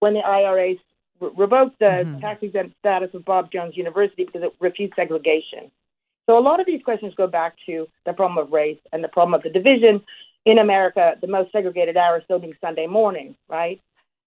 when 0.00 0.14
the 0.14 0.20
IRS 0.20 0.78
re- 1.20 1.30
revoked 1.36 1.78
the 1.78 1.84
mm-hmm. 1.84 2.20
tax 2.20 2.42
exempt 2.42 2.76
status 2.80 3.10
of 3.14 3.24
Bob 3.24 3.50
Jones 3.50 3.76
University 3.76 4.24
because 4.24 4.42
it 4.42 4.52
refused 4.60 4.92
segregation. 4.94 5.70
So 6.26 6.38
a 6.38 6.40
lot 6.40 6.60
of 6.60 6.66
these 6.66 6.82
questions 6.82 7.14
go 7.16 7.26
back 7.26 7.56
to 7.66 7.88
the 8.06 8.12
problem 8.12 8.38
of 8.38 8.52
race 8.52 8.78
and 8.92 9.02
the 9.02 9.08
problem 9.08 9.34
of 9.34 9.42
the 9.42 9.50
division 9.50 10.02
in 10.44 10.58
America, 10.58 11.16
the 11.20 11.26
most 11.26 11.52
segregated 11.52 11.96
hour 11.96 12.20
still 12.24 12.38
being 12.38 12.54
Sunday 12.60 12.86
morning, 12.86 13.36
right? 13.48 13.80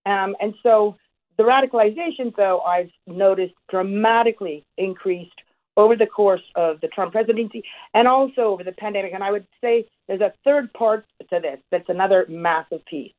Um, 0.06 0.36
and 0.40 0.54
so 0.64 0.98
the 1.38 1.44
radicalization, 1.44 2.36
though, 2.36 2.62
I've 2.62 2.92
noticed 3.06 3.54
dramatically 3.70 4.66
increased 4.78 5.42
over 5.78 5.96
the 5.96 6.06
course 6.06 6.42
of 6.56 6.80
the 6.82 6.88
Trump 6.88 7.12
presidency 7.12 7.64
and 7.94 8.08
also 8.08 8.42
over 8.42 8.64
the 8.64 8.72
pandemic. 8.72 9.14
And 9.14 9.24
I 9.24 9.32
would 9.32 9.46
say 9.62 9.88
there's 10.08 10.22
a 10.22 10.34
third 10.44 10.72
part 10.74 11.06
to 11.30 11.40
this 11.40 11.60
that's 11.72 11.90
another 11.90 12.26
massive 12.30 12.86
piece, 12.86 13.14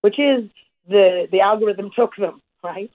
which 0.00 0.18
is 0.18 0.50
the 0.88 1.28
the 1.30 1.40
algorithm 1.40 1.90
took 1.94 2.16
them 2.16 2.40
right. 2.62 2.90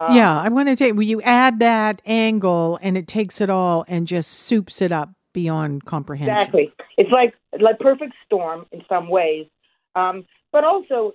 Um, 0.00 0.16
yeah, 0.16 0.40
I 0.40 0.48
want 0.48 0.68
to 0.68 0.76
say 0.76 0.92
when 0.92 1.06
you 1.06 1.20
add 1.22 1.60
that 1.60 2.02
angle 2.06 2.78
and 2.82 2.96
it 2.96 3.06
takes 3.06 3.40
it 3.40 3.50
all 3.50 3.84
and 3.86 4.06
just 4.06 4.30
soups 4.30 4.82
it 4.82 4.90
up 4.90 5.10
beyond 5.32 5.84
comprehension. 5.84 6.34
Exactly, 6.34 6.72
it's 6.96 7.10
like 7.10 7.34
like 7.60 7.78
perfect 7.78 8.14
storm 8.24 8.66
in 8.72 8.82
some 8.88 9.08
ways, 9.08 9.46
um, 9.94 10.24
but 10.52 10.64
also 10.64 11.14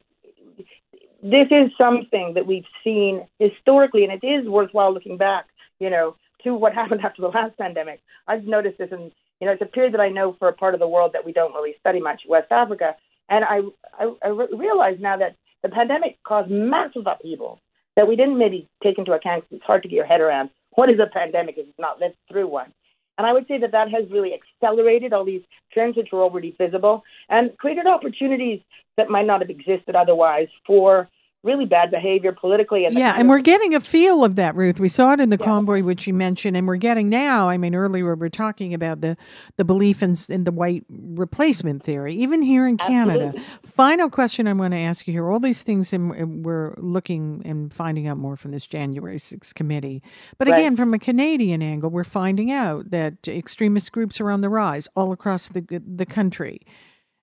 this 1.23 1.47
is 1.49 1.71
something 1.77 2.33
that 2.35 2.45
we've 2.45 2.65
seen 2.83 3.27
historically, 3.39 4.03
and 4.03 4.13
it 4.13 4.25
is 4.25 4.47
worthwhile 4.47 4.93
looking 4.93 5.17
back. 5.17 5.47
You 5.79 5.89
know, 5.89 6.15
to 6.47 6.55
what 6.55 6.73
happened 6.73 7.01
after 7.05 7.21
the 7.21 7.29
last 7.29 7.57
pandemic. 7.57 8.01
I've 8.27 8.43
noticed 8.43 8.77
this, 8.77 8.89
and 8.91 9.11
you 9.39 9.47
know, 9.47 9.53
it's 9.53 9.61
a 9.61 9.65
period 9.65 9.93
that 9.93 10.01
I 10.01 10.09
know 10.09 10.35
for 10.39 10.47
a 10.47 10.53
part 10.53 10.73
of 10.73 10.79
the 10.79 10.87
world 10.87 11.11
that 11.13 11.25
we 11.25 11.31
don't 11.31 11.53
really 11.53 11.75
study 11.79 11.99
much, 11.99 12.21
West 12.27 12.51
Africa. 12.51 12.95
And 13.29 13.45
I, 13.45 13.59
I, 13.99 14.13
I 14.23 14.27
re- 14.29 14.47
realize 14.51 14.97
now 14.99 15.17
that 15.17 15.35
the 15.63 15.69
pandemic 15.69 16.17
caused 16.23 16.49
massive 16.49 17.05
upheaval 17.05 17.59
that 17.95 18.07
we 18.07 18.15
didn't 18.15 18.37
maybe 18.37 18.67
take 18.81 18.97
into 18.97 19.11
account. 19.11 19.43
It's 19.51 19.63
hard 19.63 19.83
to 19.83 19.89
get 19.89 19.95
your 19.95 20.05
head 20.05 20.21
around 20.21 20.49
what 20.71 20.89
is 20.89 20.99
a 20.99 21.07
pandemic 21.11 21.57
if 21.57 21.67
it's 21.67 21.79
not 21.79 21.99
lived 21.99 22.15
through 22.31 22.47
one. 22.47 22.71
And 23.17 23.25
I 23.25 23.33
would 23.33 23.47
say 23.47 23.57
that 23.59 23.71
that 23.71 23.89
has 23.89 24.09
really 24.11 24.33
accelerated 24.33 25.11
all 25.11 25.25
these 25.25 25.41
trends 25.73 25.97
which 25.97 26.09
were 26.11 26.21
already 26.21 26.55
visible 26.57 27.03
and 27.29 27.57
created 27.57 27.87
opportunities 27.87 28.61
that 28.95 29.09
might 29.09 29.25
not 29.25 29.41
have 29.41 29.49
existed 29.49 29.95
otherwise 29.95 30.47
for 30.65 31.09
really 31.43 31.65
bad 31.65 31.91
behavior 31.91 32.31
politically. 32.31 32.85
And 32.85 32.97
yeah, 32.97 33.15
and 33.17 33.29
we're 33.29 33.39
getting 33.39 33.73
a 33.73 33.79
feel 33.79 34.23
of 34.23 34.35
that, 34.35 34.55
Ruth. 34.55 34.79
We 34.79 34.87
saw 34.87 35.13
it 35.13 35.19
in 35.19 35.29
the 35.29 35.37
yeah. 35.39 35.45
convoy, 35.45 35.81
which 35.81 36.07
you 36.07 36.13
mentioned, 36.13 36.57
and 36.57 36.67
we're 36.67 36.77
getting 36.77 37.09
now. 37.09 37.49
I 37.49 37.57
mean, 37.57 37.75
earlier 37.75 38.15
we 38.15 38.19
were 38.19 38.29
talking 38.29 38.73
about 38.73 39.01
the 39.01 39.17
the 39.55 39.63
belief 39.63 40.03
in, 40.03 40.15
in 40.29 40.43
the 40.43 40.51
white 40.51 40.83
replacement 40.89 41.83
theory, 41.83 42.15
even 42.15 42.41
here 42.41 42.67
in 42.67 42.77
Canada. 42.77 43.27
Absolutely. 43.27 43.69
Final 43.69 44.09
question 44.09 44.47
I 44.47 44.53
want 44.53 44.73
to 44.73 44.79
ask 44.79 45.07
you 45.07 45.13
here: 45.13 45.29
all 45.29 45.39
these 45.39 45.63
things, 45.63 45.93
and 45.93 46.45
we're 46.45 46.73
looking 46.77 47.41
and 47.45 47.73
finding 47.73 48.07
out 48.07 48.17
more 48.17 48.35
from 48.35 48.51
this 48.51 48.67
January 48.67 49.17
6th 49.17 49.53
committee. 49.53 50.01
But 50.37 50.49
right. 50.49 50.59
again, 50.59 50.75
from 50.75 50.93
a 50.93 50.99
Canadian 50.99 51.61
angle, 51.61 51.89
we're 51.89 52.03
finding 52.03 52.51
out 52.51 52.91
that 52.91 53.27
extremist 53.27 53.91
groups 53.91 54.19
are 54.19 54.29
on 54.29 54.41
the 54.41 54.49
rise 54.49 54.87
all 54.95 55.11
across 55.11 55.49
the 55.49 55.63
the 55.85 56.05
country. 56.05 56.61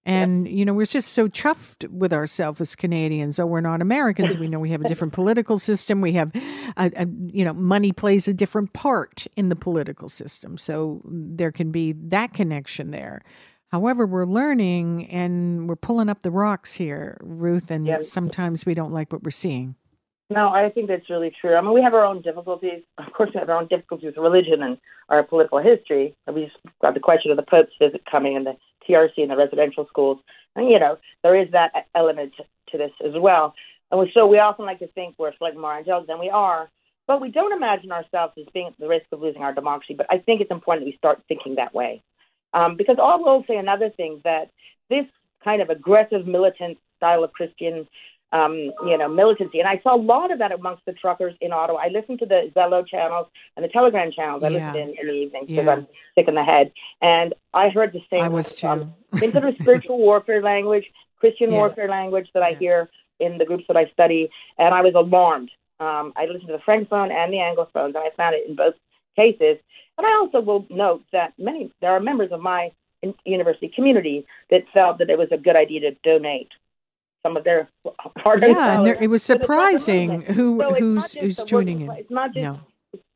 And, 0.07 0.47
you 0.47 0.67
know, 0.67 0.75
we're 0.75 0.85
just 0.85 1.15
so 1.15 1.29
chuffed 1.29 1.89
with 1.89 2.13
ourselves 2.13 2.61
as 2.61 2.75
Canadians. 2.75 3.39
Oh, 3.39 3.47
we're 3.47 3.63
not 3.63 3.81
Americans. 3.81 4.37
We 4.37 4.49
know 4.49 4.59
we 4.59 4.71
have 4.71 4.83
a 4.83 4.89
different 4.89 5.15
political 5.15 5.59
system. 5.59 6.03
We 6.03 6.13
have, 6.13 6.31
a, 6.77 6.93
a, 6.95 7.07
you 7.33 7.43
know, 7.43 7.55
money 7.55 7.91
plays 7.91 8.29
a 8.29 8.35
different 8.35 8.75
part 8.75 9.27
in 9.35 9.49
the 9.49 9.57
political 9.57 10.11
system. 10.11 10.59
So 10.59 11.01
there 11.07 11.51
can 11.51 11.71
be 11.71 11.93
that 11.93 12.35
connection 12.35 12.91
there. 12.91 13.23
However, 13.73 14.07
we're 14.07 14.27
learning 14.27 15.07
and 15.11 15.69
we're 15.69 15.75
pulling 15.75 16.11
up 16.11 16.21
the 16.21 16.31
rocks 16.31 16.75
here, 16.75 17.17
Ruth, 17.23 17.71
and 17.71 17.87
yes. 17.87 18.09
sometimes 18.11 18.67
we 18.67 18.75
don't 18.75 18.93
like 18.93 19.11
what 19.11 19.23
we're 19.23 19.31
seeing. 19.31 19.75
No, 20.31 20.49
I 20.49 20.71
think 20.71 20.89
that's 20.89 21.11
really 21.11 21.33
true. 21.41 21.55
I 21.55 21.61
mean, 21.61 21.73
we 21.73 21.83
have 21.83 21.95
our 21.95 22.05
own 22.05 22.23
difficulties. 22.23 22.83
Of 22.99 23.13
course, 23.13 23.31
we 23.35 23.41
have 23.41 23.49
our 23.49 23.57
own 23.59 23.69
difficulties 23.69 24.07
with 24.07 24.17
religion 24.17 24.63
and 24.63 24.79
our 25.09 25.23
political 25.23 25.59
history. 25.59 26.15
We 26.33 26.45
just 26.45 26.57
got 26.81 26.95
the 26.95 27.01
question 27.01 27.31
of 27.31 27.37
the 27.37 27.43
Pope's 27.43 27.73
visit 27.81 28.03
coming 28.11 28.37
and 28.37 28.47
the 28.47 28.57
TRC 28.89 29.19
in 29.19 29.29
the 29.29 29.37
residential 29.37 29.87
schools. 29.87 30.19
And, 30.57 30.69
you 30.69 30.79
know, 30.79 30.99
there 31.23 31.37
is 31.37 31.51
that 31.53 31.87
element 31.95 32.35
to 32.71 32.79
this 32.79 32.93
as 33.05 33.13
well. 33.17 33.55
And 33.91 34.09
so 34.15 34.27
we 34.27 34.39
often 34.39 34.67
like 34.67 34.79
to 34.81 34.89
think 34.89 35.15
we're 35.19 35.37
slightly 35.37 35.61
more 35.61 35.77
angelic 35.77 36.07
than 36.07 36.19
we 36.19 36.31
are, 36.31 36.71
but 37.07 37.21
we 37.21 37.31
don't 37.31 37.53
imagine 37.53 37.93
ourselves 37.93 38.35
as 38.39 38.47
being 38.53 38.69
at 38.69 38.79
the 38.79 38.89
risk 38.89 39.07
of 39.13 39.21
losing 39.21 39.43
our 39.43 39.55
democracy. 39.55 39.95
But 39.95 40.07
I 40.11 40.19
think 40.19 40.41
it's 40.41 40.51
important 40.51 40.85
that 40.85 40.91
we 40.91 40.97
start 40.97 41.23
thinking 41.29 41.57
that 41.57 41.75
way. 41.75 42.03
Um, 42.53 42.77
because 42.77 42.97
I 43.03 43.17
will 43.17 43.45
say 43.49 43.57
another 43.57 43.91
thing 43.91 44.21
that 44.25 44.51
this 44.89 45.07
kind 45.43 45.61
of 45.61 45.71
aggressive 45.71 46.27
militant 46.27 46.79
style 46.97 47.25
of 47.25 47.33
Christian 47.33 47.87
um, 48.35 48.73
you 48.85 48.99
know, 48.99 49.09
militancy. 49.09 49.61
And 49.61 49.69
I 49.69 49.81
saw 49.83 49.95
a 49.95 50.03
lot 50.03 50.33
of 50.33 50.41
that 50.41 50.51
amongst 50.51 50.85
the 50.87 50.93
truckers 50.93 51.35
in 51.41 51.53
Ottawa. 51.53 51.79
I 51.79 51.89
listened 51.89 52.19
to 52.19 52.27
the 52.27 52.51
Zello 52.55 52.87
channels 52.87 53.29
and 53.57 53.65
the 53.65 53.69
Telegram 53.69 54.11
channels. 54.11 54.43
I 54.43 54.49
yeah. 54.49 54.73
listened 54.73 54.77
in, 54.77 54.99
in 55.01 55.07
the 55.07 55.13
evening 55.13 55.45
because 55.47 55.65
yeah. 55.65 55.73
I'm 55.73 55.87
sick 56.17 56.27
in 56.27 56.35
the 56.35 56.43
head. 56.43 56.73
And 57.01 57.33
I 57.55 57.69
heard 57.69 57.93
the 57.93 58.03
same. 58.11 58.25
I 58.25 58.29
was 58.29 58.57
too. 58.57 58.67
Um, 58.67 58.95
sort 59.13 59.37
of 59.37 59.55
spiritual 59.61 59.99
warfare 60.09 60.43
language, 60.43 60.85
Christian 61.21 61.53
yeah. 61.53 61.59
warfare 61.59 61.89
language 61.89 62.29
that 62.35 62.43
I 62.43 62.55
hear 62.55 62.91
in 63.21 63.39
the 63.39 63.45
groups 63.45 63.65
that 63.69 63.77
I 63.77 63.87
study. 63.93 64.29
And 64.59 64.75
I 64.75 64.83
was 64.83 64.95
alarmed. 64.97 65.53
Um, 65.79 66.13
I 66.17 66.27
listened 66.27 66.49
to 66.49 66.55
the 66.55 66.63
Francophone 66.67 67.13
and 67.13 67.33
the 67.33 67.39
Anglophone, 67.39 67.87
and 67.87 67.97
I 67.97 68.11
found 68.17 68.35
it 68.35 68.49
in 68.49 68.57
both 68.57 68.75
cases. 69.15 69.59
And 69.97 70.05
I 70.05 70.13
also 70.15 70.41
will 70.41 70.67
note 70.71 71.05
that 71.13 71.35
many 71.39 71.71
there 71.81 71.93
are 71.93 72.01
members 72.01 72.33
of 72.33 72.41
my 72.41 72.73
university 73.25 73.69
community 73.69 74.27
that 74.51 74.65
felt 74.73 74.99
that 74.99 75.11
it 75.11 75.19
was 75.19 75.29
a 75.31 75.37
good 75.37 75.55
idea 75.55 75.81
to 75.81 75.97
donate 76.03 76.49
some 77.25 77.37
of 77.37 77.45
their 77.45 77.69
hard 78.19 78.43
yeah, 78.43 78.77
and 78.77 78.87
there, 78.87 79.03
it 79.03 79.09
was 79.09 79.23
surprising 79.23 80.23
who 80.23 80.61
so 80.61 80.75
who's 80.75 81.15
who's 81.15 81.39
tuning 81.39 81.81
in. 81.83 81.91
It's 81.93 82.11
not 82.11 82.33
just. 82.35 82.43
No. 82.43 82.61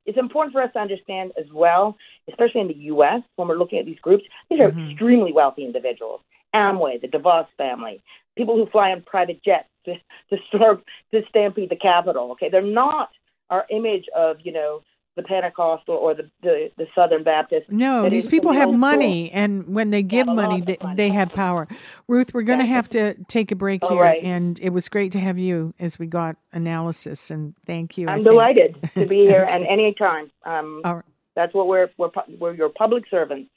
It's 0.06 0.16
important 0.16 0.54
for 0.54 0.62
us 0.62 0.72
to 0.72 0.78
understand 0.78 1.32
as 1.38 1.44
well, 1.52 1.94
especially 2.30 2.62
in 2.62 2.68
the 2.68 2.78
U.S. 2.92 3.20
when 3.36 3.46
we're 3.46 3.58
looking 3.58 3.78
at 3.78 3.84
these 3.84 3.98
groups. 4.00 4.24
These 4.48 4.58
are 4.60 4.70
mm-hmm. 4.70 4.90
extremely 4.90 5.32
wealthy 5.32 5.66
individuals. 5.66 6.22
Amway, 6.54 6.98
the 6.98 7.08
DeVos 7.08 7.46
family, 7.58 8.00
people 8.34 8.56
who 8.56 8.64
fly 8.70 8.90
on 8.92 9.02
private 9.02 9.44
jets 9.44 9.68
to 9.84 9.94
to, 10.30 10.36
storm, 10.48 10.82
to 11.12 11.20
stampede 11.28 11.68
the 11.68 11.76
Capitol. 11.76 12.32
Okay, 12.32 12.48
they're 12.48 12.62
not 12.62 13.10
our 13.50 13.66
image 13.70 14.06
of 14.16 14.38
you 14.42 14.52
know 14.52 14.80
the 15.18 15.24
Pentecostal 15.24 15.96
or 15.96 16.14
the, 16.14 16.30
the, 16.42 16.70
the 16.78 16.86
Southern 16.94 17.24
Baptist. 17.24 17.68
No, 17.70 18.08
these 18.08 18.28
people 18.28 18.52
have 18.52 18.72
money, 18.72 19.26
school. 19.26 19.40
and 19.40 19.74
when 19.74 19.90
they 19.90 20.02
give 20.04 20.28
money, 20.28 20.60
they, 20.60 20.78
money, 20.80 20.96
they, 20.96 21.08
have 21.08 21.30
power. 21.30 21.66
Ruth, 22.06 22.32
we're 22.32 22.42
going 22.42 22.60
to 22.60 22.66
have 22.66 22.88
to 22.90 23.14
take 23.24 23.50
a 23.50 23.56
break 23.56 23.84
here, 23.84 24.00
right. 24.00 24.22
and 24.22 24.60
it 24.60 24.70
was 24.70 24.88
great 24.88 25.10
to 25.12 25.18
have 25.20 25.36
you 25.36 25.74
as 25.80 25.98
we 25.98 26.06
got 26.06 26.36
analysis, 26.52 27.32
and 27.32 27.54
thank 27.66 27.98
you. 27.98 28.06
I'm 28.06 28.22
delighted 28.22 28.76
to 28.94 29.06
be 29.06 29.26
here, 29.26 29.44
okay. 29.50 29.66
and 29.68 29.96
time. 29.98 30.30
Um, 30.44 30.82
right. 30.84 31.04
That's 31.34 31.52
what 31.52 31.66
we're 31.66 31.90
we're 31.98 32.10
we're 32.38 32.54
your 32.54 32.68
public 32.68 33.02
servants. 33.10 33.50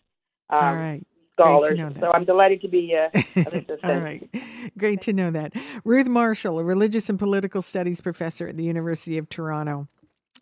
Um, 0.49 0.63
All 0.63 0.75
right. 0.75 1.05
Scholars. 1.33 1.79
So 1.99 2.11
I'm 2.11 2.25
delighted 2.25 2.61
to 2.61 2.67
be 2.67 2.95
uh, 2.95 3.21
All 3.83 3.99
right. 3.99 4.27
Great 4.77 5.01
to 5.01 5.13
know 5.13 5.31
that. 5.31 5.53
Ruth 5.85 6.07
Marshall, 6.07 6.59
a 6.59 6.63
religious 6.63 7.09
and 7.09 7.17
political 7.17 7.61
studies 7.61 8.01
professor 8.01 8.47
at 8.47 8.57
the 8.57 8.63
University 8.63 9.17
of 9.17 9.29
Toronto 9.29 9.87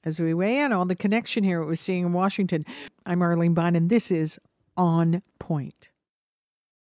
as 0.03 0.19
we 0.19 0.33
weigh 0.33 0.59
in 0.59 0.71
on 0.71 0.87
the 0.87 0.95
connection 0.95 1.43
here 1.43 1.63
we're 1.63 1.75
seeing 1.75 2.05
in 2.05 2.13
Washington. 2.13 2.65
I'm 3.05 3.21
Arlene 3.21 3.55
Bynon, 3.55 3.77
and 3.77 3.89
this 3.89 4.11
is 4.11 4.39
On 4.77 5.21
Point. 5.39 5.89